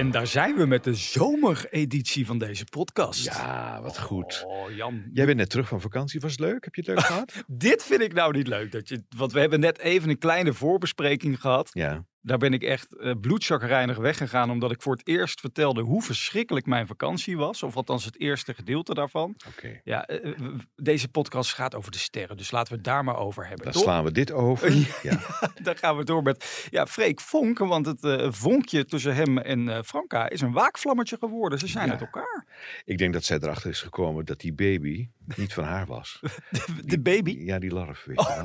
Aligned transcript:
En 0.00 0.10
daar 0.10 0.26
zijn 0.26 0.56
we 0.56 0.66
met 0.66 0.84
de 0.84 0.94
zomereditie 0.94 2.26
van 2.26 2.38
deze 2.38 2.64
podcast. 2.64 3.24
Ja, 3.24 3.82
wat 3.82 3.98
goed. 3.98 4.44
Oh, 4.46 4.74
Jan. 4.74 5.10
Jij 5.12 5.26
bent 5.26 5.36
net 5.38 5.50
terug 5.50 5.68
van 5.68 5.80
vakantie. 5.80 6.20
Was 6.20 6.30
het 6.30 6.40
leuk? 6.40 6.64
Heb 6.64 6.74
je 6.74 6.80
het 6.80 6.90
leuk 6.90 7.04
gehad? 7.12 7.44
Dit 7.46 7.82
vind 7.82 8.00
ik 8.00 8.12
nou 8.12 8.36
niet 8.36 8.46
leuk. 8.46 8.72
Dat 8.72 8.88
je, 8.88 9.04
want 9.16 9.32
we 9.32 9.40
hebben 9.40 9.60
net 9.60 9.78
even 9.78 10.10
een 10.10 10.18
kleine 10.18 10.52
voorbespreking 10.52 11.40
gehad. 11.40 11.70
Ja. 11.72 12.04
Daar 12.22 12.38
ben 12.38 12.52
ik 12.52 12.62
echt 12.62 12.96
uh, 12.98 13.96
weggegaan. 13.96 14.50
Omdat 14.50 14.70
ik 14.70 14.82
voor 14.82 14.92
het 14.92 15.06
eerst 15.06 15.40
vertelde 15.40 15.80
hoe 15.80 16.02
verschrikkelijk 16.02 16.66
mijn 16.66 16.86
vakantie 16.86 17.36
was. 17.36 17.62
Of 17.62 17.76
althans 17.76 18.04
het 18.04 18.20
eerste 18.20 18.54
gedeelte 18.54 18.94
daarvan. 18.94 19.36
Ja, 19.84 20.10
uh, 20.10 20.36
deze 20.76 21.08
podcast 21.08 21.54
gaat 21.54 21.74
over 21.74 21.90
de 21.90 21.98
sterren. 21.98 22.36
Dus 22.36 22.50
laten 22.50 22.68
we 22.68 22.74
het 22.74 22.84
daar 22.84 23.04
maar 23.04 23.16
over 23.16 23.46
hebben. 23.46 23.64
Dan 23.64 23.72
toch? 23.72 23.82
slaan 23.82 24.04
we 24.04 24.12
dit 24.12 24.32
over. 24.32 24.72
Ja, 24.80 24.86
Ja. 25.02 25.20
daar 25.62 25.76
gaan 25.76 25.96
we 25.96 26.04
door 26.04 26.22
met 26.22 26.66
ja, 26.70 26.86
Freek 26.86 27.20
Vonk. 27.20 27.58
Want 27.58 27.86
het 27.86 28.02
uh, 28.02 28.26
vonkje 28.32 28.84
tussen 28.84 29.14
hem 29.14 29.38
en 29.38 29.60
uh, 29.66 29.78
Franka 29.82 30.28
is 30.28 30.40
een 30.40 30.52
waakvlammetje 30.52 31.16
geworden. 31.20 31.58
Ze 31.58 31.66
zijn 31.66 31.86
Ja. 31.86 31.92
uit 31.92 32.00
elkaar. 32.00 32.46
Ik 32.84 32.98
denk 32.98 33.12
dat 33.12 33.24
zij 33.24 33.38
erachter 33.40 33.70
is 33.70 33.80
gekomen 33.82 34.24
dat 34.24 34.40
die 34.40 34.52
baby 34.52 35.08
niet 35.36 35.52
van 35.52 35.64
haar 35.64 35.86
was. 35.86 36.20
De, 36.50 36.64
de 36.84 37.00
baby. 37.00 37.36
Ja, 37.38 37.58
die 37.58 37.70
larf. 37.70 38.04
Weet 38.04 38.20
je 38.20 38.26
Oh, 38.28 38.34
wel. 38.36 38.44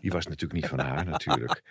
die- 0.00 0.10
was 0.10 0.26
natuurlijk 0.26 0.60
niet 0.60 0.66
van 0.70 0.78
haar, 0.78 1.04
natuurlijk. 1.04 1.62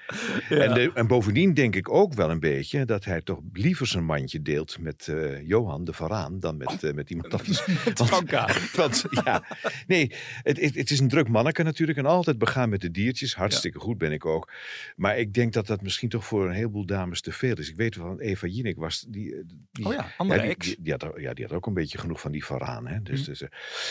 Ja. 0.50 0.58
En, 0.58 0.74
de- 0.74 0.92
en 0.94 1.08
bovendien 1.08 1.54
denk 1.54 1.76
ik 1.76 1.90
ook 1.90 2.14
wel 2.14 2.30
een 2.32 2.40
beetje 2.40 2.86
dat 2.86 3.06
hij 3.06 3.22
toch 3.22 3.40
liever 3.54 3.88
zijn 3.88 4.06
mandje 4.06 4.42
deelt 4.42 4.80
met 4.80 5.08
eh, 5.08 5.48
Johan 5.48 5.84
de 5.84 5.94
Varaan 5.94 6.40
dan 6.40 6.58
met, 6.58 6.84
eh, 6.84 6.94
met 6.94 7.10
iemand 7.10 7.34
anders. 7.34 7.66
Want- 7.84 8.06
Franka. 8.08 8.50
Want 8.76 9.04
ja, 9.24 9.44
nee, 9.88 10.12
het, 10.44 10.60
het, 10.62 10.76
het 10.76 10.92
is 10.92 11.00
een 11.00 11.08
druk 11.08 11.28
manneke 11.28 11.64
natuurlijk 11.64 11.98
en 11.98 12.06
altijd 12.06 12.38
begaan 12.38 12.70
met 12.70 12.82
de 12.82 12.92
diertjes. 12.92 13.36
Hartstikke 13.36 13.80
goed 13.80 13.98
ben 13.98 14.12
ik 14.12 14.26
ook. 14.26 14.52
Maar 14.96 15.18
ik 15.18 15.34
denk 15.34 15.54
dat 15.54 15.68
dat 15.68 15.82
misschien 15.82 16.10
toch 16.10 16.26
voor 16.26 16.46
een 16.48 16.54
heleboel 16.54 16.86
dames 16.86 17.22
te 17.22 17.32
veel 17.32 17.58
is. 17.58 17.70
Ik 17.70 17.76
weet 17.76 17.96
wel, 17.96 18.20
Eva 18.22 18.48
Jinek 18.48 18.78
was 18.78 19.06
die. 19.08 19.36
eh, 19.36 19.42
die 19.72 19.86
Oh 19.86 19.94
ja, 19.94 20.12
andere 20.18 20.42
die, 20.42 20.50
ex. 20.50 20.66
Die, 20.68 20.78
die 20.80 20.92
had, 20.98 21.14
ja, 21.18 21.34
die 21.34 21.46
had 21.46 21.54
ook 21.54 21.66
een 21.66 21.74
beetje 21.74 21.98
genoeg 21.98 22.22
van 22.22 22.32
die 22.32 22.46
varaan. 22.46 22.88
Hè? 22.88 23.02
Dus, 23.02 23.20
Mm. 23.20 23.26
dus, 23.26 23.44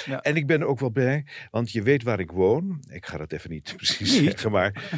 Ja. 0.05 0.18
En 0.23 0.37
ik 0.37 0.47
ben 0.47 0.63
ook 0.63 0.81
wel 0.81 0.91
blij, 0.91 1.27
want 1.51 1.73
je 1.73 1.83
weet 1.83 2.03
waar 2.03 2.21
ik 2.21 2.31
woon. 2.31 2.83
Ik 2.89 3.07
ga 3.07 3.17
dat 3.19 3.33
even 3.33 3.51
niet 3.51 3.73
precies 3.77 4.21
Niet? 4.21 4.31
zeggen, 4.31 4.51
maar. 4.51 4.91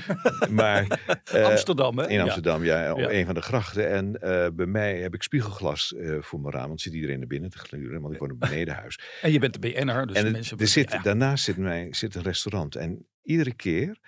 maar 0.51 1.01
eh, 1.33 1.45
Amsterdam, 1.45 1.99
hè? 1.99 2.09
in. 2.09 2.21
Amsterdam, 2.21 2.65
ja, 2.65 2.93
op 2.93 2.99
Ja. 2.99 3.11
een 3.11 3.25
van 3.27 3.35
de 3.35 3.43
grachten. 3.43 3.91
En 3.91 4.21
eh, 4.21 4.47
bij 4.53 4.67
mij 4.67 4.99
heb 5.01 5.15
ik 5.15 5.23
spiegelglas 5.23 5.95
eh, 5.95 6.17
voor 6.21 6.41
mijn 6.41 6.55
raam, 6.55 6.69
want 6.69 6.81
zit 6.81 6.93
iedereen 6.93 7.19
naar 7.19 7.27
binnen 7.29 7.51
te 7.51 7.59
gluren, 7.59 8.01
want 8.01 8.15
ik 8.15 8.21
woon 8.21 8.31
op 8.31 8.41
benedenhuis. 8.49 8.99
En 9.23 9.33
je 9.33 9.39
bent 9.39 9.53
de 9.53 9.59
BN'er, 9.59 10.07
dus 10.07 10.17
en 10.17 10.25
het- 10.25 10.33
mensen... 10.33 10.59
er 10.59 10.67
zit, 10.67 10.99
daarnaast 11.03 11.45
zit, 11.45 11.57
mij, 11.57 11.89
zit 11.91 12.15
een 12.15 12.23
restaurant. 12.23 12.77
En 12.77 13.07
iedere 13.23 13.55
keer 13.55 13.99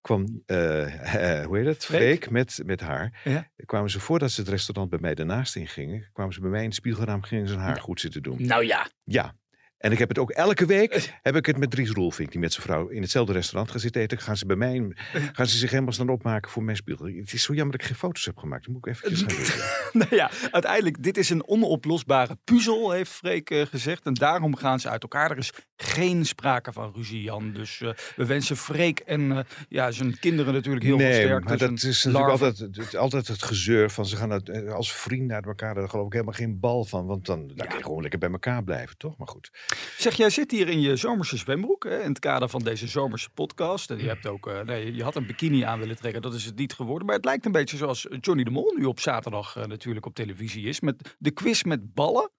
kwam, 0.00 0.42
eh, 0.46 1.44
hoe 1.44 1.56
heet 1.58 1.66
het, 1.66 1.84
Freek? 1.84 2.30
Met, 2.30 2.60
met 2.64 2.80
haar. 2.80 3.20
Ja. 3.24 3.50
Kwamen 3.66 3.90
ze 3.90 4.00
voordat 4.00 4.30
ze 4.30 4.40
het 4.40 4.50
restaurant 4.50 4.90
bij 4.90 4.98
mij 5.02 5.14
daarnaast 5.14 5.56
ingingen, 5.56 6.08
kwamen 6.12 6.32
ze 6.34 6.40
bij 6.40 6.50
mij 6.50 6.60
in 6.60 6.66
het 6.66 6.74
spiegelraam, 6.74 7.22
gingen 7.22 7.48
ze 7.48 7.56
haar 7.56 7.76
goed 7.80 8.00
zitten 8.00 8.22
doen. 8.22 8.46
Nou 8.46 8.64
ja, 8.64 8.88
Ja. 9.04 9.34
En 9.80 9.92
ik 9.92 9.98
heb 9.98 10.08
het 10.08 10.18
ook 10.18 10.30
elke 10.30 10.66
week, 10.66 11.18
heb 11.22 11.36
ik 11.36 11.46
het 11.46 11.58
met 11.58 11.70
Dries 11.70 11.90
Roelvink, 11.90 12.30
die 12.30 12.40
met 12.40 12.52
zijn 12.52 12.66
vrouw 12.66 12.88
in 12.88 13.02
hetzelfde 13.02 13.32
restaurant 13.32 13.70
gaat 13.70 13.80
zitten 13.80 14.02
eten. 14.02 14.18
Gaan 14.18 14.36
ze 14.36 14.46
bij 14.46 14.56
mij, 14.56 14.92
gaan 15.32 15.46
ze 15.46 15.58
zich 15.58 15.70
helemaal 15.70 15.92
staan 15.92 16.08
opmaken 16.08 16.50
voor 16.50 16.62
mijn 16.62 16.76
spiegel. 16.76 17.06
Het 17.06 17.32
is 17.32 17.42
zo 17.42 17.54
jammer 17.54 17.72
dat 17.72 17.80
ik 17.80 17.86
geen 17.86 17.96
foto's 17.96 18.24
heb 18.24 18.38
gemaakt. 18.38 18.64
Dat 18.64 18.72
moet 18.74 18.86
ik 18.86 18.92
eventjes 18.92 19.22
gaan 19.22 19.36
doen. 19.92 20.02
nou 20.02 20.16
ja, 20.16 20.30
uiteindelijk, 20.50 21.02
dit 21.02 21.16
is 21.16 21.30
een 21.30 21.46
onoplosbare 21.46 22.38
puzzel, 22.44 22.90
heeft 22.90 23.10
Freek 23.10 23.50
eh, 23.50 23.66
gezegd. 23.66 24.06
En 24.06 24.14
daarom 24.14 24.56
gaan 24.56 24.80
ze 24.80 24.88
uit 24.88 25.02
elkaar. 25.02 25.30
Er 25.30 25.38
is 25.38 25.52
geen 25.82 26.26
sprake 26.26 26.72
van 26.72 26.92
ruzie, 26.94 27.22
Jan. 27.22 27.52
Dus 27.52 27.80
eh, 27.80 27.90
we 28.16 28.26
wensen 28.26 28.56
Freek 28.56 28.98
en 28.98 29.32
eh, 29.32 29.38
ja, 29.68 29.90
zijn 29.90 30.18
kinderen 30.18 30.52
natuurlijk 30.52 30.84
heel 30.84 30.98
veel 30.98 31.06
nee, 31.06 31.20
sterkte. 31.20 31.48
maar 31.48 31.58
dat 31.58 31.82
is 31.82 32.04
natuurlijk 32.04 32.30
altijd, 32.30 32.58
het, 32.58 32.96
altijd 32.96 33.28
het 33.28 33.42
gezeur 33.42 33.90
van 33.90 34.06
ze 34.06 34.16
gaan 34.16 34.32
uit, 34.32 34.48
eh, 34.48 34.72
als 34.72 34.92
vrienden 34.92 35.36
uit 35.36 35.46
elkaar. 35.46 35.74
Daar 35.74 35.88
geloof 35.88 36.06
ik 36.06 36.12
helemaal 36.12 36.34
geen 36.34 36.60
bal 36.60 36.84
van. 36.84 37.06
Want 37.06 37.26
dan, 37.26 37.52
dan 37.54 37.66
kan 37.66 37.76
je 37.76 37.84
gewoon 37.84 38.00
lekker 38.00 38.18
bij 38.18 38.30
elkaar 38.30 38.64
blijven, 38.64 38.96
toch? 38.96 39.16
Maar 39.16 39.28
goed. 39.28 39.50
Zeg, 39.96 40.14
jij 40.14 40.30
zit 40.30 40.50
hier 40.50 40.68
in 40.68 40.80
je 40.80 40.96
zomerse 40.96 41.36
zwembroek, 41.36 41.84
hè, 41.84 42.02
in 42.02 42.08
het 42.08 42.18
kader 42.18 42.48
van 42.48 42.62
deze 42.62 42.88
zomerse 42.88 43.30
podcast. 43.30 43.90
En 43.90 43.98
je 43.98 44.06
hebt 44.08 44.26
ook, 44.26 44.46
eh, 44.46 44.60
nee, 44.60 44.94
je 44.94 45.02
had 45.02 45.16
een 45.16 45.26
bikini 45.26 45.62
aan 45.62 45.78
willen 45.78 45.96
trekken, 45.96 46.22
dat 46.22 46.34
is 46.34 46.44
het 46.44 46.56
niet 46.56 46.72
geworden. 46.72 47.06
Maar 47.06 47.16
het 47.16 47.24
lijkt 47.24 47.46
een 47.46 47.52
beetje 47.52 47.76
zoals 47.76 48.06
Johnny 48.20 48.44
de 48.44 48.50
Mol 48.50 48.74
nu 48.76 48.84
op 48.84 49.00
zaterdag 49.00 49.56
eh, 49.56 49.64
natuurlijk 49.64 50.06
op 50.06 50.14
televisie 50.14 50.66
is. 50.66 50.80
Met 50.80 51.16
de 51.18 51.30
quiz 51.30 51.62
met 51.62 51.94
ballen. 51.94 52.30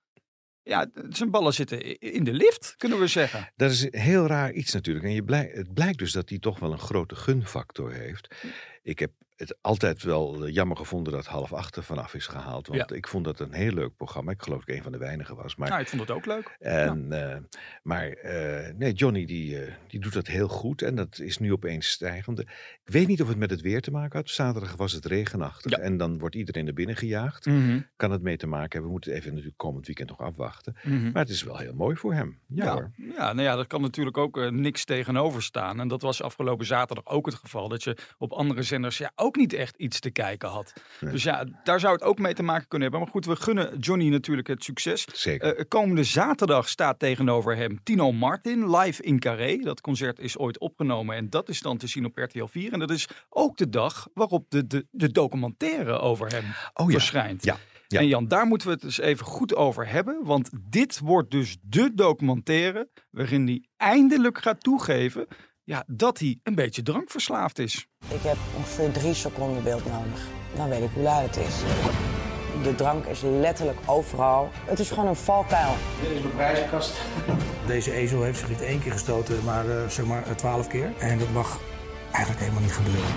Ja, 0.64 0.90
zijn 1.10 1.32
ballen 1.32 1.54
zitten 1.54 2.00
in 2.00 2.24
de 2.24 2.34
lift, 2.34 2.74
kunnen 2.78 3.00
we 3.00 3.08
zeggen. 3.08 3.52
Dat 3.56 3.72
is 3.72 3.88
heel 3.90 4.28
raar 4.28 4.52
iets 4.52 4.74
natuurlijk. 4.74 5.06
En 5.06 5.14
je 5.14 5.24
het 5.54 5.74
blijkt 5.74 5.98
dus 5.98 6.12
dat 6.12 6.30
hij 6.30 6.40
toch 6.40 6.60
wel 6.60 6.72
een 6.72 6.80
grote 6.80 7.16
gunfactor 7.16 7.92
heeft. 7.94 8.36
Ik 8.82 9.00
heb 9.00 9.12
het 9.42 9.58
altijd 9.62 10.04
wel 10.04 10.46
eh, 10.46 10.54
jammer 10.54 10.78
gevonden 10.78 11.14
dat 11.14 11.26
half 11.26 11.54
acht 11.54 11.76
er 11.76 11.84
vanaf 11.84 12.14
is 12.14 12.28
gehaald. 12.28 12.68
Want 12.68 12.94
ik 12.94 13.08
vond 13.08 13.26
dat 13.26 13.40
een 13.40 13.54
heel 13.54 13.72
leuk 13.72 13.96
programma. 13.96 14.32
Ik 14.32 14.42
geloof 14.42 14.60
dat 14.60 14.70
ik 14.70 14.76
een 14.76 14.84
van 14.84 14.92
de 14.92 14.98
weinigen 14.98 15.36
was. 15.36 15.56
Maar, 15.56 15.70
Nou, 15.70 15.82
ik 15.82 15.88
vond 15.88 16.02
het 16.02 16.12
ook 16.12 16.26
leuk. 16.26 16.56
en, 16.60 17.12
eh, 17.12 17.38
maar 17.84 18.08
eh, 18.08 18.74
nee, 18.76 18.94
Johnny 18.94 19.26
die, 19.26 19.58
die 19.88 20.00
doet 20.00 20.14
dat 20.14 20.28
heel 20.28 20.48
goed. 20.48 20.82
En 20.82 20.96
dat 20.96 21.20
is 21.20 21.38
nu 21.38 21.52
opeens 21.52 21.90
stijgende. 21.90 22.42
Ik 22.84 22.92
weet 22.94 23.08
niet 23.08 23.22
of 23.22 23.28
het 23.28 23.38
met 23.38 23.50
het 23.50 23.62
weer 23.62 23.82
te 23.82 23.92
maken 23.92 24.20
had. 24.20 24.30
Zaterdag 24.30 24.76
was 24.76 24.92
het 24.92 25.06
regenachtig. 25.06 25.72
Ja. 25.72 25.78
En 25.78 25.98
dan 25.98 26.20
wordt 26.20 26.36
iedereen 26.36 26.64
naar 26.66 26.74
binnen 26.74 26.96
gejaagd. 26.96 27.46
Mhm, 27.46 27.80
Kan 27.96 28.12
het 28.12 28.22
mee 28.22 28.38
te 28.38 28.48
maken 28.48 28.70
hebben. 28.72 28.84
We 28.86 28.92
moeten 28.92 29.14
even 29.14 29.30
natuurlijk 29.30 29.58
komend 29.58 29.86
weekend 29.86 30.10
nog 30.10 30.20
afwachten. 30.20 30.76
mhm. 30.84 31.12
Maar 31.12 31.22
het 31.22 31.32
is 31.32 31.44
wel 31.44 31.58
heel 31.58 31.74
mooi 31.74 31.96
voor 31.96 32.14
hem. 32.14 32.40
Ja, 32.48 32.66
Ja, 32.66 32.72
hoor. 32.74 32.92
ja, 33.18 33.34
nou 33.34 33.42
ja, 33.42 33.56
dat 33.56 33.68
kan 33.68 33.82
natuurlijk 33.82 34.18
ook 34.18 34.50
niks 34.52 34.86
tegenover 34.86 35.44
staan. 35.44 35.80
En 35.80 35.88
dat 35.88 36.02
was 36.02 36.22
afgelopen 36.22 36.66
zaterdag 36.66 37.06
ook 37.08 37.26
het 37.26 37.36
geval. 37.36 37.70
Dat 37.70 37.84
je 37.84 37.98
op 38.18 38.32
andere 38.32 38.64
zenders 38.64 38.98
ja, 38.98 39.12
ook 39.16 39.31
niet 39.36 39.54
echt 39.54 39.78
iets 39.78 40.00
te 40.00 40.10
kijken 40.12 40.50
had. 40.50 40.74
Nee. 41.00 41.12
Dus 41.12 41.24
ja, 41.24 41.46
daar 41.64 41.80
zou 41.80 41.94
het 41.94 42.04
ook 42.04 42.20
mee 42.20 42.34
te 42.34 42.44
maken 42.44 42.68
kunnen 42.68 42.90
hebben. 42.92 43.00
Maar 43.00 43.16
goed, 43.16 43.26
we 43.26 43.44
gunnen 43.44 43.80
Johnny 43.80 44.10
natuurlijk 44.10 44.48
het 44.48 44.64
succes. 44.64 45.06
Zeker. 45.14 45.56
Eh, 45.56 45.66
komende 45.68 46.04
zaterdag 46.04 46.70
staat 46.70 47.00
tegenover 47.00 47.56
hem 47.56 47.84
Tino 47.84 48.12
Martin 48.12 48.76
live 48.76 49.04
in 49.04 49.20
Carré. 49.20 49.58
Dat 49.58 49.82
concert 49.82 50.20
is 50.20 50.38
ooit 50.38 50.60
opgenomen 50.60 51.16
en 51.16 51.30
dat 51.30 51.50
is 51.50 51.60
dan 51.60 51.78
te 51.78 51.88
zien 51.88 52.06
op 52.06 52.18
RTL 52.18 52.46
4. 52.46 52.74
En 52.74 52.80
dat 52.80 52.92
is 52.92 53.08
ook 53.30 53.58
de 53.58 53.70
dag 53.70 54.08
waarop 54.14 54.46
de, 54.50 54.68
de, 54.68 54.88
de 54.92 55.12
documentaire 55.12 56.00
over 56.00 56.28
hem 56.28 56.44
Oh 56.74 56.86
ja. 56.92 56.98
verschijnt. 56.98 57.44
Ja, 57.44 57.58
ja. 57.88 58.00
En 58.00 58.08
Jan, 58.08 58.28
daar 58.28 58.46
moeten 58.46 58.68
we 58.68 58.74
het 58.74 58.82
dus 58.82 59.00
even 59.00 59.26
goed 59.26 59.56
over 59.56 59.88
hebben. 59.88 60.24
Want 60.24 60.50
dit 60.70 61.00
wordt 61.00 61.32
dus 61.32 61.58
de 61.62 61.94
documentaire 61.94 62.90
waarin 63.10 63.46
hij 63.46 63.66
eindelijk 63.78 64.38
gaat 64.38 64.62
toegeven 64.62 65.28
ja, 65.72 65.84
dat 65.88 66.20
hij 66.20 66.40
een 66.44 66.56
beetje 66.56 66.82
drankverslaafd 66.82 67.60
is. 67.60 67.88
Ik 68.08 68.22
heb 68.22 68.38
ongeveer 68.58 68.92
drie 68.92 69.14
seconden 69.14 69.64
beeld 69.64 69.86
nodig. 69.86 70.28
Dan 70.56 70.70
weet 70.70 70.82
ik 70.84 70.90
hoe 70.94 71.04
laat 71.04 71.22
het 71.22 71.38
is. 71.38 71.56
De 72.64 72.76
drank 72.76 73.06
is 73.06 73.22
letterlijk 73.22 73.80
overal. 73.86 74.50
Het 74.54 74.80
is 74.80 74.90
gewoon 74.90 75.08
een 75.08 75.16
valkuil. 75.16 75.76
Dit 76.02 76.12
is 76.12 76.22
mijn 76.22 76.36
prijzenkast. 76.36 77.02
Deze 77.68 77.92
ezel 77.92 78.24
heeft 78.24 78.40
zich 78.40 78.50
niet 78.50 78.62
één 78.62 78.82
keer 78.82 78.92
gestoten, 78.92 79.44
maar 79.44 79.70
eh, 79.70 79.88
zeg 79.90 80.06
maar 80.06 80.28
eh, 80.28 80.32
twaalf 80.32 80.68
keer. 80.68 80.98
En 80.98 81.20
dat 81.20 81.32
mag 81.32 81.60
eigenlijk 82.12 82.40
helemaal 82.44 82.62
niet 82.62 82.72
gebeuren. 82.72 83.10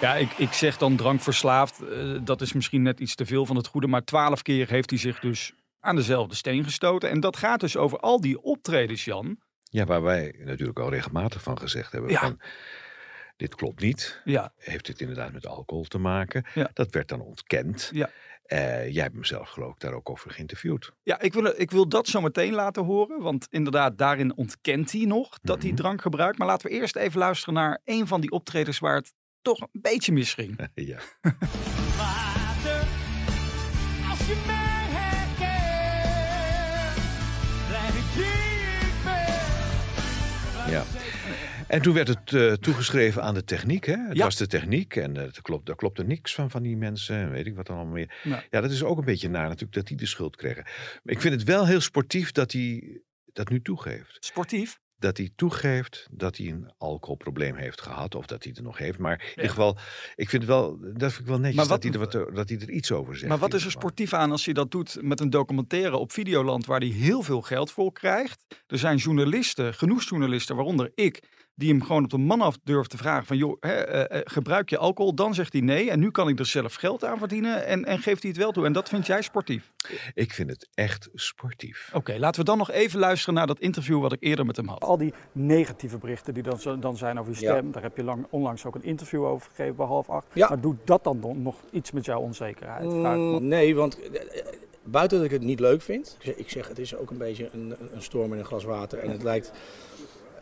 Ja, 0.00 0.14
ik, 0.14 0.32
ik 0.32 0.52
zeg 0.52 0.76
dan 0.76 0.96
drankverslaafd. 0.96 1.80
eh, 1.80 2.18
dat 2.24 2.40
is 2.40 2.52
misschien 2.52 2.82
net 2.82 3.00
iets 3.00 3.14
te 3.14 3.26
veel 3.26 3.46
van 3.46 3.56
het 3.56 3.66
goede. 3.66 3.86
Maar 3.86 4.04
twaalf 4.04 4.42
keer 4.42 4.68
heeft 4.68 4.90
hij 4.90 4.98
zich 4.98 5.20
dus 5.20 5.52
aan 5.80 5.96
dezelfde 5.96 6.34
steen 6.34 6.64
gestoten. 6.64 7.10
En 7.10 7.20
dat 7.20 7.36
gaat 7.36 7.60
dus 7.60 7.76
over 7.76 7.98
al 7.98 8.20
die 8.20 8.42
optredens, 8.42 9.04
Jan. 9.04 9.38
Ja, 9.76 9.84
waar 9.84 10.02
wij 10.02 10.34
natuurlijk 10.38 10.78
al 10.78 10.90
regelmatig 10.90 11.42
van 11.42 11.58
gezegd 11.58 11.92
hebben. 11.92 12.10
Ja. 12.10 12.20
Van, 12.20 12.40
dit 13.36 13.54
klopt 13.54 13.80
niet. 13.80 14.20
Ja, 14.24 14.52
Heeft 14.56 14.86
dit 14.86 15.00
inderdaad 15.00 15.32
met 15.32 15.46
alcohol 15.46 15.84
te 15.84 15.98
maken? 15.98 16.46
Ja. 16.54 16.70
Dat 16.72 16.90
werd 16.90 17.08
dan 17.08 17.20
ontkend. 17.20 17.90
Ja. 17.92 18.10
Eh, 18.42 18.92
jij 18.92 19.02
hebt 19.02 19.14
mezelf 19.14 19.48
geloof 19.48 19.72
ik 19.72 19.80
daar 19.80 19.92
ook 19.92 20.10
over 20.10 20.30
geïnterviewd. 20.30 20.92
Ja, 21.02 21.20
ik 21.20 21.32
wil, 21.32 21.60
ik 21.60 21.70
wil 21.70 21.88
dat 21.88 22.06
zo 22.06 22.20
meteen 22.20 22.52
laten 22.52 22.84
horen. 22.84 23.20
Want 23.22 23.46
inderdaad, 23.50 23.98
daarin 23.98 24.36
ontkent 24.36 24.92
hij 24.92 25.04
nog 25.04 25.38
dat 25.42 25.58
hij 25.62 25.70
Mhm. 25.70 25.76
drank 25.80 26.02
gebruikt. 26.02 26.38
Maar 26.38 26.46
laten 26.46 26.70
we 26.70 26.76
eerst 26.76 26.96
even 26.96 27.18
luisteren 27.18 27.54
naar 27.54 27.80
een 27.84 28.06
van 28.06 28.20
die 28.20 28.30
optredens 28.30 28.78
waar 28.78 28.94
het 28.96 29.12
toch 29.42 29.60
een 29.60 29.68
beetje 29.72 30.12
misging. 30.12 30.68
ja. 30.74 30.98
ja. 40.76 40.84
En 41.68 41.82
toen 41.82 41.94
werd 41.94 42.08
het 42.08 42.32
eh, 42.32 42.52
toegeschreven 42.52 43.22
aan 43.22 43.34
de 43.34 43.44
techniek. 43.44 43.84
Hè? 43.86 43.96
Het 44.08 44.16
Ja. 44.16 44.24
was 44.24 44.36
de 44.36 44.46
techniek 44.46 44.96
en 44.96 45.16
eh, 45.16 45.22
er, 45.22 45.42
klopt, 45.42 45.66
daar 45.66 45.76
klopte 45.76 46.04
niks 46.04 46.34
van, 46.34 46.50
van 46.50 46.62
die 46.62 46.76
mensen. 46.76 47.16
En 47.16 47.30
weet 47.30 47.46
ik 47.46 47.54
wat 47.56 47.66
dan 47.66 47.76
allemaal 47.76 47.94
meer. 47.94 48.14
Ja, 48.50 48.60
dat 48.60 48.70
is 48.70 48.82
ook 48.82 48.98
een 48.98 49.04
beetje 49.04 49.28
naar 49.28 49.44
natuurlijk 49.46 49.72
dat 49.74 49.86
die 49.86 49.96
de 49.96 50.06
schuld 50.06 50.36
kregen. 50.36 50.62
Maar 51.02 51.14
ik 51.14 51.20
vind 51.20 51.34
het 51.34 51.44
wel 51.44 51.66
heel 51.66 51.80
sportief 51.80 52.32
dat 52.32 52.52
hij 52.52 53.00
dat 53.32 53.48
nu 53.48 53.62
toegeeft. 53.62 54.16
Sportief. 54.20 54.78
Dat 54.98 55.16
hij 55.16 55.30
toegeeft 55.36 56.06
dat 56.10 56.36
hij 56.36 56.46
een 56.46 56.70
alcoholprobleem 56.78 57.54
heeft 57.56 57.80
gehad. 57.80 58.14
Of 58.14 58.26
dat 58.26 58.42
hij 58.42 58.48
het 58.50 58.58
er 58.58 58.64
nog 58.66 58.78
heeft. 58.78 58.98
Maar 58.98 59.20
in 59.22 59.28
ieder 59.30 59.48
geval, 59.50 59.76
ik 60.14 60.28
vind 60.28 60.42
het 60.42 60.50
wel, 60.50 60.78
dat 60.80 61.10
vind 61.12 61.18
ik 61.20 61.26
wel 61.26 61.38
netjes 61.38 61.54
Maar 61.56 61.66
wat- 61.66 61.82
dat, 61.82 61.92
hij 61.94 62.02
er 62.02 62.24
wat, 62.24 62.34
dat 62.36 62.48
hij 62.48 62.58
er 62.58 62.70
iets 62.70 62.92
over 62.92 63.16
zegt. 63.16 63.28
Maar 63.28 63.38
wat 63.38 63.54
is 63.54 63.64
er 63.64 63.70
sportief 63.70 64.12
aan 64.12 64.30
als 64.30 64.44
je 64.44 64.54
dat 64.54 64.70
doet 64.70 64.98
met 65.00 65.20
een 65.20 65.30
documentaire 65.30 65.96
op 65.96 66.12
Videoland 66.12 66.66
waar 66.66 66.80
hij 66.80 66.88
heel 66.88 67.22
veel 67.22 67.42
geld 67.42 67.70
voor 67.70 67.92
krijgt? 67.92 68.44
Er 68.66 68.78
zijn 68.78 68.96
journalisten, 68.96 69.74
genoeg 69.74 70.02
journalisten, 70.02 70.56
waaronder 70.56 70.92
ik, 70.94 71.22
die 71.58 71.68
hem 71.70 71.82
gewoon 71.82 72.04
op 72.04 72.10
de 72.10 72.18
man 72.18 72.40
af 72.40 72.58
durft 72.64 72.90
te 72.90 72.96
vragen 72.96 73.26
van 73.26 73.36
joh, 73.36 73.56
hè, 73.60 73.72
eh, 73.72 74.18
eh, 74.18 74.22
gebruik 74.24 74.70
je 74.70 74.78
alcohol? 74.78 75.14
Dan 75.14 75.34
zegt 75.34 75.52
hij 75.52 75.62
nee 75.62 75.90
en 75.90 75.98
nu 76.00 76.10
kan 76.10 76.28
ik 76.28 76.38
er 76.38 76.46
zelf 76.46 76.74
geld 76.74 77.04
aan 77.04 77.18
verdienen 77.18 77.66
en, 77.66 77.84
en 77.84 77.98
geeft 77.98 78.22
hij 78.22 78.30
het 78.30 78.40
wel 78.40 78.52
toe. 78.52 78.64
En 78.64 78.72
dat 78.72 78.88
vind 78.88 79.06
jij 79.06 79.22
sportief? 79.22 79.72
Ik 80.14 80.32
vind 80.32 80.50
het 80.50 80.68
echt 80.74 81.08
sportief. 81.14 81.90
Oké, 81.94 82.16
laten 82.18 82.40
we 82.40 82.46
dan 82.46 82.58
nog 82.58 82.70
even 82.70 82.98
luisteren 82.98 83.34
naar 83.34 83.46
dat 83.46 83.58
interview 83.60 84.00
wat 84.00 84.12
ik 84.12 84.22
eerder 84.22 84.46
met 84.46 84.56
hem 84.56 84.68
had. 84.68 84.82
Al 84.84 84.98
die 84.98 85.14
negatieve 85.32 85.98
berichten 85.98 86.34
die 86.34 86.42
dan, 86.42 86.80
dan 86.80 86.96
zijn 86.96 87.18
over 87.20 87.32
je 87.34 87.40
Ja. 87.40 87.52
stem, 87.52 87.72
daar 87.72 87.82
heb 87.82 87.96
je 87.96 88.04
lang, 88.04 88.26
onlangs 88.30 88.64
ook 88.64 88.74
een 88.74 88.84
interview 88.84 89.24
over 89.24 89.48
gegeven 89.50 89.76
bij 89.76 89.86
half 89.86 90.08
acht. 90.08 90.26
Ja. 90.32 90.48
Maar 90.48 90.60
doet 90.60 90.76
dat 90.84 91.04
dan 91.04 91.20
nog- 91.42 91.60
iets 91.70 91.90
met 91.90 92.04
jouw 92.04 92.20
onzekerheid? 92.20 92.84
Mm, 92.84 93.48
nee, 93.48 93.74
want 93.74 94.00
eh, 94.10 94.20
buiten 94.84 95.16
dat 95.18 95.26
ik 95.26 95.32
het 95.32 95.42
niet 95.42 95.60
leuk 95.60 95.82
vind. 95.82 96.16
Ik 96.36 96.50
zeg, 96.50 96.68
het 96.68 96.78
is 96.78 96.96
ook 96.96 97.10
een 97.10 97.18
beetje 97.18 97.48
een- 97.52 97.74
een 97.92 98.02
storm 98.02 98.32
in 98.32 98.38
een 98.38 98.44
glas 98.44 98.64
water. 98.64 98.98
En 98.98 99.10
het 99.10 99.22
lijkt, 99.22 99.52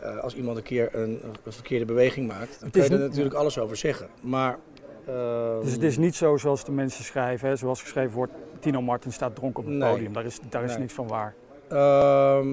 eh, 0.01 0.19
als 0.19 0.35
iemand 0.35 0.57
een 0.57 0.63
keer 0.63 0.95
een, 0.95 1.21
een 1.45 1.53
verkeerde 1.53 1.85
beweging 1.85 2.29
maakt, 2.29 2.61
dan 2.61 2.71
kun 2.71 2.83
je 2.83 2.89
er 2.89 2.99
niet- 2.99 3.09
natuurlijk 3.09 3.35
alles 3.35 3.59
over 3.59 3.77
zeggen. 3.77 4.09
Maar... 4.23 4.59
Dus 5.63 5.73
het 5.73 5.83
is 5.83 5.97
niet 5.99 6.15
zo 6.15 6.37
zoals 6.37 6.65
de 6.65 6.73
mensen 6.73 7.05
schrijven, 7.05 7.49
hè, 7.49 7.57
zoals 7.57 7.81
geschreven 7.81 8.13
wordt, 8.15 8.33
Tino 8.59 8.83
Martin 8.83 9.13
staat 9.13 9.35
dronken 9.37 9.63
op 9.63 9.69
het 9.69 9.79
Nee. 9.79 9.91
podium. 9.93 10.13
Daar 10.13 10.25
is, 10.25 10.39
daar 10.49 10.65
is 10.65 10.71
Nee. 10.71 10.79
niks 10.79 10.93
van 10.93 11.09
waar. 11.09 11.35
ehm, 11.69 12.49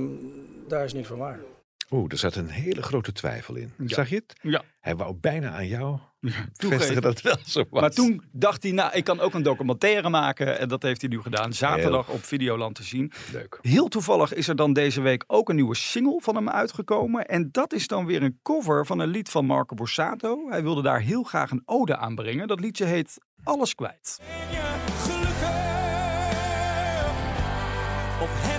daar 0.67 0.83
is 0.83 0.93
niks 0.93 1.07
van 1.07 1.17
waar. 1.17 1.39
Oeh, 1.91 2.11
er 2.11 2.17
zat 2.17 2.35
een 2.35 2.49
hele 2.49 2.81
grote 2.81 3.11
twijfel 3.11 3.55
in. 3.55 3.73
Ja. 3.77 3.88
Zag 3.88 4.09
je 4.09 4.15
het? 4.15 4.33
Ja. 4.41 4.61
Hij 4.79 4.95
wou 4.95 5.13
bijna 5.13 5.51
aan 5.51 5.67
jou 5.67 5.99
bevestigen 6.57 7.01
dat 7.01 7.13
het 7.13 7.21
wel 7.21 7.38
zo 7.45 7.65
was. 7.69 7.81
Maar 7.81 7.91
toen 7.91 8.23
dacht 8.31 8.63
hij, 8.63 8.71
nou, 8.71 8.93
ik 8.93 9.03
kan 9.03 9.19
ook 9.19 9.33
een 9.33 9.43
documentaire 9.43 10.09
maken. 10.09 10.59
En 10.59 10.67
dat 10.67 10.83
heeft 10.83 11.01
hij 11.01 11.09
nu 11.09 11.21
gedaan. 11.21 11.53
Zaterdag 11.53 12.09
op 12.09 12.23
Videoland 12.23 12.75
te 12.75 12.83
zien. 12.83 13.11
Leuk. 13.31 13.59
Heel 13.61 13.88
toevallig 13.88 14.33
is 14.33 14.47
er 14.47 14.55
dan 14.55 14.73
deze 14.73 15.01
week 15.01 15.23
ook 15.27 15.49
een 15.49 15.55
nieuwe 15.55 15.75
single 15.75 16.21
van 16.21 16.35
hem 16.35 16.49
uitgekomen. 16.49 17.25
En 17.25 17.49
dat 17.51 17.73
is 17.73 17.88
dan 17.88 18.05
weer 18.05 18.23
een 18.23 18.39
cover 18.44 18.85
van 18.85 18.99
een 18.99 19.09
lied 19.09 19.29
van 19.29 19.45
Marco 19.45 19.75
Borsato. 19.75 20.49
Hij 20.49 20.63
wilde 20.63 20.81
daar 20.81 21.01
heel 21.01 21.23
graag 21.23 21.51
een 21.51 21.63
ode 21.65 21.97
aan 21.97 22.15
brengen. 22.15 22.47
Dat 22.47 22.59
liedje 22.59 22.85
heet 22.85 23.17
Alles 23.44 23.75
kwijt. 23.75 24.19
Ben 24.19 24.51
je 24.51 24.61
gelukkig? 25.01 25.71
Of 28.21 28.50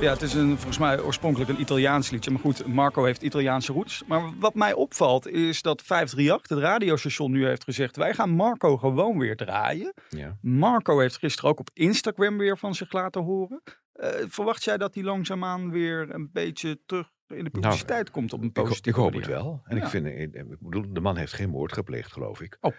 Ja, 0.00 0.12
het 0.12 0.22
is 0.22 0.34
een, 0.34 0.56
volgens 0.56 0.78
mij 0.78 1.00
oorspronkelijk 1.00 1.50
een 1.50 1.60
Italiaans 1.60 2.10
liedje. 2.10 2.30
Maar 2.30 2.40
goed, 2.40 2.66
Marco 2.66 3.04
heeft 3.04 3.22
Italiaanse 3.22 3.72
roots. 3.72 4.02
Maar 4.06 4.38
wat 4.38 4.54
mij 4.54 4.72
opvalt 4.72 5.28
is 5.28 5.62
dat 5.62 5.82
538, 5.82 6.56
het 6.56 6.66
radiostation, 6.66 7.30
nu 7.30 7.46
heeft 7.46 7.64
gezegd... 7.64 7.96
wij 7.96 8.14
gaan 8.14 8.30
Marco 8.30 8.76
gewoon 8.76 9.18
weer 9.18 9.36
draaien. 9.36 9.94
Ja. 10.08 10.36
Marco 10.40 10.98
heeft 10.98 11.18
gisteren 11.18 11.50
ook 11.50 11.60
op 11.60 11.70
Instagram 11.72 12.38
weer 12.38 12.58
van 12.58 12.74
zich 12.74 12.92
laten 12.92 13.22
horen. 13.22 13.62
Eh, 13.92 14.10
verwacht 14.28 14.64
jij 14.64 14.76
dat 14.76 14.94
hij 14.94 15.02
langzaamaan 15.02 15.70
weer 15.70 16.14
een 16.14 16.30
beetje 16.32 16.80
terug 16.86 17.10
in 17.28 17.44
de 17.44 17.50
publiciteit 17.50 18.10
komt 18.10 18.32
op 18.32 18.40
een 18.42 18.48
Ik, 18.48 18.56
ho- 18.56 18.62
positieve 18.62 18.88
ik 18.98 19.04
hoop 19.04 19.12
manier? 19.12 19.26
het 19.28 19.36
wel. 19.36 19.60
En 19.64 19.76
Ja. 19.76 19.82
ik 19.82 19.88
vind, 19.88 20.06
ik 20.06 20.58
bedoel, 20.60 20.92
de 20.92 21.00
man 21.00 21.16
heeft 21.16 21.32
geen 21.32 21.50
moord 21.50 21.72
gepleegd, 21.72 22.12
geloof 22.12 22.40
ik. 22.40 22.56
Oh. 22.60 22.72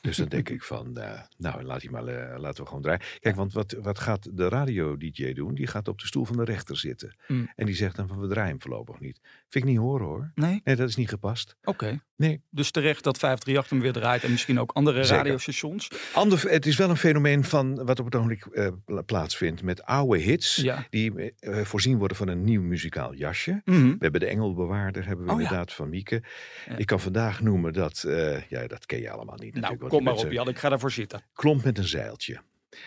Dus 0.00 0.16
dan 0.16 0.28
denk 0.28 0.48
ik 0.48 0.62
van, 0.62 0.96
eh, 0.96 1.20
nou, 1.38 1.62
laat 1.62 1.82
hij 1.82 1.90
maar, 1.90 2.06
eh, 2.06 2.38
laten 2.38 2.62
we 2.62 2.66
gewoon 2.68 2.82
draaien. 2.82 3.00
Kijk, 3.20 3.36
want 3.36 3.52
wat, 3.52 3.76
wat 3.82 3.98
gaat 3.98 4.28
de 4.36 4.48
radio-dj 4.48 5.32
doen? 5.32 5.54
Die 5.54 5.66
gaat 5.66 5.88
op 5.88 5.98
de 6.00 6.06
stoel 6.06 6.24
van 6.24 6.36
de 6.36 6.44
rechter 6.44 6.76
zitten. 6.76 7.16
Mm. 7.28 7.50
En 7.56 7.66
die 7.66 7.74
zegt 7.74 7.96
dan 7.96 8.08
van, 8.08 8.20
we 8.20 8.28
draaien 8.28 8.50
hem 8.50 8.60
voorlopig 8.60 9.00
niet. 9.00 9.20
Vind 9.48 9.64
ik 9.64 9.70
niet 9.70 9.78
horen, 9.78 10.06
hoor. 10.06 10.30
Nee? 10.34 10.60
Nee, 10.64 10.76
dat 10.76 10.88
is 10.88 10.96
niet 10.96 11.08
gepast. 11.08 11.56
Oké. 11.64 12.00
Nee. 12.16 12.42
Dus 12.50 12.70
terecht 12.70 13.04
dat 13.04 13.18
538 13.18 13.70
hem 13.70 13.80
weer 13.80 13.92
draait 14.02 14.24
en 14.24 14.30
misschien 14.30 14.60
ook 14.60 14.72
andere 14.72 15.04
Zeker. 15.04 15.16
radiostations. 15.16 15.88
Ander, 16.14 16.50
het 16.50 16.66
is 16.66 16.76
wel 16.76 16.90
een 16.90 16.96
fenomeen 16.96 17.44
van 17.44 17.84
wat 17.84 17.98
op 17.98 18.04
het 18.04 18.14
ogenblik 18.14 18.46
eh, 18.46 18.68
pla- 18.84 19.02
plaatsvindt 19.02 19.62
met 19.62 19.82
oude 19.82 20.18
hits. 20.22 20.56
Ja. 20.56 20.86
Die 20.90 21.34
voorzien 21.40 21.98
worden 21.98 22.16
van 22.16 22.28
een 22.28 22.44
nieuw 22.44 22.62
muzikaal 22.62 23.14
jasje. 23.14 23.60
Mhm. 23.64 23.91
We 23.92 23.98
hebben 23.98 24.20
de 24.20 24.26
Engelbewaarder, 24.26 25.06
hebben 25.06 25.26
we 25.26 25.32
Oh 25.32 25.38
ja. 25.38 25.42
inderdaad 25.44 25.72
van 25.72 25.88
Mieke. 25.88 26.22
Ja. 26.68 26.76
Ik 26.76 26.86
kan 26.86 27.00
vandaag 27.00 27.40
noemen 27.40 27.72
dat, 27.72 28.02
eh, 28.02 28.42
ja, 28.48 28.66
dat 28.66 28.86
ken 28.86 29.00
je 29.00 29.10
allemaal 29.10 29.36
niet. 29.38 29.54
Nou, 29.54 29.76
kom 29.76 30.02
maar 30.02 30.14
op 30.14 30.32
Jan, 30.32 30.48
ik 30.48 30.58
ga 30.58 30.68
daarvoor 30.68 30.90
zitten. 30.90 31.22
Klomp 31.34 31.64
met 31.64 31.78
een 31.78 31.88
zeiltje. 31.88 32.40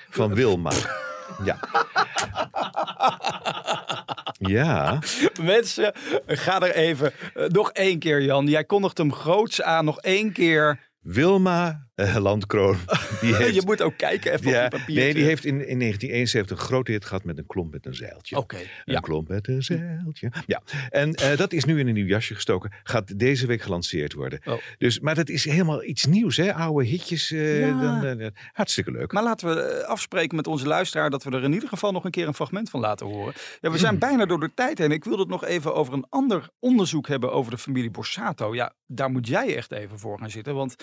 Van 0.10 0.34
Wilma. 0.34 0.72
Ja. 1.44 1.60
Ja. 4.40 5.00
Mensen, 5.42 5.94
ga 6.26 6.62
er 6.62 6.76
even 6.76 7.12
eh, 7.34 7.48
nog 7.48 7.72
één 7.72 8.00
keer 8.00 8.22
Jan. 8.22 8.48
Jij 8.48 8.64
kondigt 8.64 8.98
hem 8.98 9.14
groots 9.14 9.62
aan, 9.62 9.86
nog 9.86 10.00
één 10.00 10.32
keer. 10.32 10.80
Wilma 11.00 11.85
eh, 11.96 12.16
Landkroon. 12.16 12.78
Die 13.22 13.36
heeft, 13.36 13.56
Je 13.56 13.62
moet 13.66 13.82
ook 13.82 13.98
kijken 13.98 14.34
even 14.34 14.52
ja, 14.52 14.66
op 14.66 14.72
die 14.72 14.80
papiertje. 14.80 15.04
nee, 15.04 15.14
die 15.14 15.24
heeft 15.24 15.46
in, 15.46 15.54
in 15.68 15.80
1971 15.80 16.58
een 16.60 16.64
grote 16.66 16.92
hit 16.92 17.06
gehad 17.06 17.24
met 17.24 17.38
een 17.38 17.46
klomp 17.46 17.72
met 17.72 17.86
een 17.86 17.96
zeiltje. 17.96 18.38
Oké, 18.38 18.56
Een 18.58 18.94
ja. 18.94 19.00
klomp 19.00 19.28
met 19.28 19.48
een 19.48 19.64
zeiltje. 19.64 20.32
Ja, 20.46 20.62
en 20.90 21.14
eh, 21.14 21.38
dat 21.38 21.54
is 21.54 21.66
nu 21.66 21.80
in 21.80 21.88
een 21.88 21.94
nieuw 21.94 22.06
jasje 22.06 22.34
gestoken. 22.36 22.72
Gaat 22.84 23.20
deze 23.20 23.48
week 23.48 23.62
gelanceerd 23.62 24.14
worden. 24.14 24.40
Oh. 24.46 24.58
Dus, 24.78 25.00
maar 25.00 25.16
dat 25.16 25.30
is 25.30 25.46
helemaal 25.46 25.84
iets 25.84 26.06
nieuws, 26.06 26.38
hè? 26.38 26.54
Oude 26.54 26.86
hitjes. 26.88 27.32
eh, 27.32 27.60
Ja. 27.60 28.00
dan, 28.02 28.32
hartstikke 28.54 28.92
leuk. 28.92 29.12
Maar 29.12 29.24
laten 29.24 29.48
we 29.56 29.86
afspreken 29.86 30.36
met 30.36 30.48
onze 30.48 30.68
luisteraar 30.68 31.10
dat 31.10 31.24
we 31.24 31.32
er 31.32 31.44
in 31.44 31.54
ieder 31.54 31.70
geval 31.70 31.92
nog 31.92 32.04
een 32.06 32.12
keer 32.12 32.28
een 32.28 32.34
fragment 32.34 32.70
van 32.70 32.80
laten 32.80 33.06
horen. 33.06 33.34
Ja, 33.62 33.72
we 33.72 33.78
zijn 33.78 34.00
bijna 34.00 34.26
door 34.26 34.40
de 34.40 34.52
tijd 34.54 34.78
heen. 34.78 34.92
Ik 34.92 35.04
wilde 35.04 35.22
het 35.22 35.30
nog 35.32 35.46
even 35.46 35.76
over 35.76 35.94
een 35.94 36.06
ander 36.10 36.50
onderzoek 36.60 37.08
hebben 37.08 37.32
over 37.32 37.52
de 37.52 37.58
familie 37.58 37.92
Borsato. 37.92 38.56
Ja, 38.56 38.74
daar 38.88 39.10
moet 39.12 39.28
jij 39.28 39.56
echt 39.56 39.72
even 39.72 40.00
voor 40.00 40.20
gaan 40.20 40.30
zitten. 40.30 40.56
Want 40.56 40.76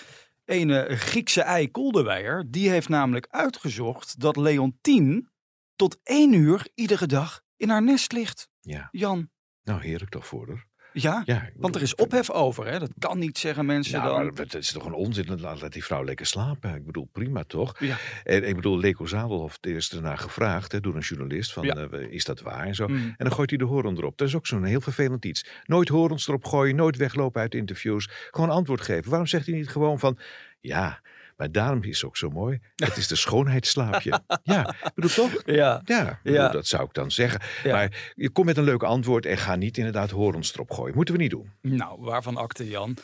een 0.61 0.97
Griekse 0.97 1.43
ei 1.43 1.71
Koldewijer, 1.71 2.51
die 2.51 2.71
heeft 2.71 2.89
namelijk 2.89 3.27
uitgezocht 3.31 4.21
dat 4.21 4.37
Leontien 4.37 5.29
tot 5.77 6.01
één 6.03 6.33
uur 6.33 6.69
iedere 6.75 7.07
dag 7.07 7.43
in 7.57 7.69
haar 7.69 7.83
nest 7.83 8.13
ligt. 8.13 8.51
Ja, 8.61 8.89
Jan, 8.91 9.31
nou 9.63 9.83
heerlijk 9.83 10.11
toch 10.11 10.27
voor 10.27 10.49
haar. 10.49 10.67
Ja? 10.93 11.23
Ja, 11.25 11.49
Want 11.57 11.75
er 11.75 11.83
is 11.83 11.95
ophef 11.95 12.31
over, 12.31 12.67
hè? 12.67 12.79
Dat 12.79 12.91
kan 12.99 13.19
niet, 13.19 13.39
zeggen 13.39 13.67
mensen 13.67 13.99
Nou, 13.99 14.13
dan. 14.17 14.25
maar 14.35 14.45
het 14.45 14.55
is 14.55 14.73
toch 14.73 14.85
een 14.85 14.93
onzin. 14.93 15.41
Laat, 15.41 15.61
laat 15.61 15.73
die 15.73 15.85
vrouw 15.85 16.05
lekker 16.05 16.27
slapen. 16.27 16.75
Ik 16.75 16.87
bedoel, 16.87 17.09
prima 17.13 17.45
toch? 17.45 17.75
Ja. 17.79 17.97
En 18.25 18.49
ik 18.49 18.55
bedoel, 18.55 18.79
Leko 18.79 19.07
Zadelhoff 19.07 19.59
is 19.61 19.93
ernaar 19.93 20.19
gevraagd 20.19 20.73
hè, 20.73 20.81
door 20.81 20.95
een 20.95 21.01
journalist: 21.01 21.53
van, 21.53 21.65
Ja. 21.65 21.75
eh, 21.75 22.01
is 22.11 22.25
dat 22.25 22.41
waar 22.41 22.67
en 22.67 22.75
zo. 22.75 22.89
Mm. 22.89 22.97
En 22.97 23.15
dan 23.17 23.33
gooit 23.33 23.51
hij 23.51 23.59
de 23.59 23.65
horen 23.65 23.97
erop. 23.97 24.19
Dat 24.19 24.29
is 24.29 24.35
ook 24.37 24.47
zo'n 24.47 24.65
heel 24.65 24.81
vervelend 24.81 25.25
iets. 25.25 25.47
Nooit 25.65 25.89
horens 25.89 26.29
erop 26.29 26.45
gooien, 26.45 26.77
nooit 26.77 26.97
weglopen 26.97 27.41
uit 27.41 27.55
interviews. 27.55 28.09
Gewoon 28.31 28.51
antwoord 28.51 28.81
geven. 28.81 29.09
Waarom 29.09 29.27
zegt 29.27 29.47
hij 29.47 29.55
niet 29.55 29.69
gewoon 29.69 29.99
van, 29.99 30.19
ja, 30.61 31.01
maar 31.37 31.53
daarom 31.53 31.83
is 31.83 31.97
het 32.01 32.05
ook 32.05 32.17
zo 32.17 32.31
mooi. 32.31 32.61
Het 32.77 32.97
is 32.97 33.09
de 33.09 33.17
schoonheidsslaapje. 33.17 34.21
ja, 34.43 34.75
bedoel 34.95 35.11
toch? 35.11 35.43
Ja, 35.45 35.81
Ja, 35.85 36.21
bedoel, 36.23 36.51
dat 36.51 36.67
zou 36.67 36.85
ik 36.85 36.95
dan 36.95 37.11
zeggen. 37.11 37.41
Maar 37.65 38.13
je 38.15 38.31
komt 38.31 38.47
met 38.47 38.57
een 38.57 38.65
leuk 38.65 38.83
antwoord 38.83 39.27
en 39.27 39.39
ga 39.39 39.55
niet 39.57 39.77
inderdaad 39.79 40.11
horens 40.11 40.55
erop 40.55 40.71
gooien. 40.71 40.95
Moeten 40.95 41.15
we 41.15 41.21
niet 41.21 41.31
doen. 41.31 41.53
Nou, 41.61 42.01
waarvan 42.01 42.37
akte 42.37 42.69
Jan? 42.69 42.97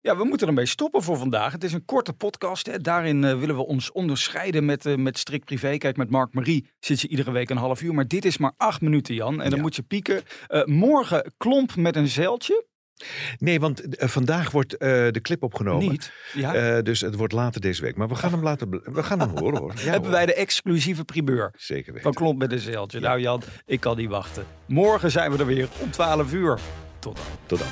Ja, 0.00 0.16
we 0.16 0.24
moeten 0.24 0.46
ermee 0.48 0.66
stoppen 0.66 1.02
voor 1.02 1.16
vandaag. 1.16 1.52
Het 1.52 1.64
is 1.64 1.72
een 1.72 1.84
korte 1.84 2.12
podcast. 2.12 2.66
Hè. 2.66 2.78
Daarin 2.78 3.24
eh, 3.24 3.38
willen 3.38 3.56
we 3.56 3.66
ons 3.66 3.92
onderscheiden 3.92 4.64
met, 4.64 4.86
eh, 4.86 4.94
met 4.96 5.18
strikt 5.18 5.44
privé. 5.44 5.76
Kijk, 5.78 5.96
met 5.96 6.10
Mark 6.10 6.34
Marie 6.34 6.70
zit 6.78 7.00
je 7.00 7.08
iedere 7.08 7.30
week 7.30 7.50
een 7.50 7.56
half 7.56 7.82
uur. 7.82 7.94
Maar 7.94 8.08
dit 8.08 8.24
is 8.24 8.38
maar 8.38 8.52
acht 8.56 8.80
minuten, 8.80 9.14
Jan. 9.14 9.40
En 9.42 9.48
dan 9.48 9.58
Ja. 9.58 9.64
moet 9.64 9.76
je 9.76 9.82
pieken. 9.82 10.22
Eh, 10.46 10.64
morgen 10.64 11.32
klomp 11.36 11.76
met 11.76 11.96
een 11.96 12.08
zeiltje. 12.08 12.64
Nee, 13.38 13.60
want 13.60 13.96
eh, 13.96 14.08
vandaag 14.08 14.50
wordt 14.50 14.76
eh, 14.76 14.88
de 14.88 15.20
clip 15.22 15.42
opgenomen. 15.42 15.88
Niet. 15.88 16.12
Ja. 16.34 16.54
Eh, 16.54 16.82
dus 16.82 17.00
het 17.00 17.14
wordt 17.14 17.32
later 17.32 17.60
deze 17.60 17.82
week. 17.82 17.96
Maar 17.96 18.08
we 18.08 18.14
gaan 18.14 18.30
hem 18.32 18.42
laten. 18.42 18.70
We 18.84 19.02
gaan 19.02 19.20
hem 19.20 19.28
horen 19.38 19.58
hoor. 19.60 19.72
Ja, 19.76 19.80
Hebben 19.82 20.00
hoor. 20.02 20.10
wij 20.10 20.26
de 20.26 20.34
exclusieve 20.34 21.04
primeur 21.04 21.50
Zeker 21.56 21.86
weten. 21.92 22.02
van 22.02 22.12
klomp 22.12 22.38
met 22.38 22.52
een 22.52 22.58
zeiltje. 22.58 23.00
Nou 23.00 23.20
Jan, 23.20 23.42
ik 23.66 23.80
kan 23.80 23.96
niet 23.96 24.08
wachten. 24.08 24.44
Morgen 24.66 25.10
zijn 25.10 25.30
we 25.32 25.38
er 25.38 25.46
weer 25.46 25.68
om 25.80 25.90
12 25.90 26.32
uur. 26.32 26.58
Tot 26.98 27.16
dan. 27.16 27.24
Tot 27.46 27.58
dan. 27.58 27.68